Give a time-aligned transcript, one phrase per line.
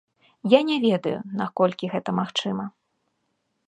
[0.53, 1.13] Я не ведаю,
[1.43, 2.63] наколькі гэта магчыма.